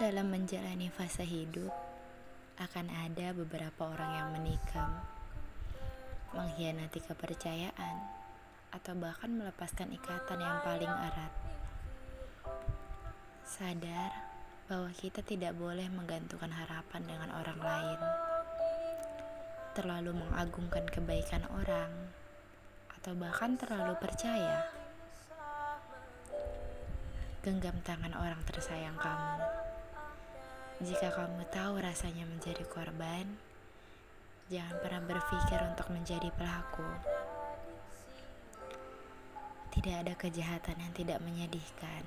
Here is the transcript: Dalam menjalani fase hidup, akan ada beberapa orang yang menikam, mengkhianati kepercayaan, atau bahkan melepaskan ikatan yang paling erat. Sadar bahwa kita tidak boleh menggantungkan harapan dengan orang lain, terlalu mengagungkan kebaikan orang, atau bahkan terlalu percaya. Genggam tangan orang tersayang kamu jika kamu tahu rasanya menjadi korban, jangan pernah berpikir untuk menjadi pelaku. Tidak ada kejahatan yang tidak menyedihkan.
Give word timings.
Dalam 0.00 0.32
menjalani 0.32 0.88
fase 0.88 1.28
hidup, 1.28 1.68
akan 2.56 2.88
ada 2.88 3.36
beberapa 3.36 3.84
orang 3.84 4.12
yang 4.16 4.28
menikam, 4.32 4.96
mengkhianati 6.32 7.04
kepercayaan, 7.04 7.96
atau 8.72 8.96
bahkan 8.96 9.28
melepaskan 9.28 9.92
ikatan 9.92 10.40
yang 10.40 10.56
paling 10.64 10.88
erat. 10.88 11.32
Sadar 13.44 14.08
bahwa 14.72 14.88
kita 14.96 15.20
tidak 15.20 15.52
boleh 15.60 15.92
menggantungkan 15.92 16.48
harapan 16.48 17.04
dengan 17.04 17.36
orang 17.36 17.60
lain, 17.60 18.00
terlalu 19.76 20.16
mengagungkan 20.16 20.88
kebaikan 20.88 21.44
orang, 21.60 21.92
atau 22.96 23.12
bahkan 23.20 23.52
terlalu 23.60 23.92
percaya. 24.00 24.64
Genggam 27.44 27.76
tangan 27.84 28.16
orang 28.16 28.40
tersayang 28.48 28.96
kamu 28.96 29.39
jika 30.80 31.12
kamu 31.12 31.44
tahu 31.52 31.76
rasanya 31.76 32.24
menjadi 32.24 32.64
korban, 32.64 33.28
jangan 34.48 34.80
pernah 34.80 35.02
berpikir 35.04 35.60
untuk 35.68 35.92
menjadi 35.92 36.32
pelaku. 36.32 36.88
Tidak 39.76 39.96
ada 40.00 40.16
kejahatan 40.16 40.80
yang 40.80 40.92
tidak 40.96 41.20
menyedihkan. 41.20 42.00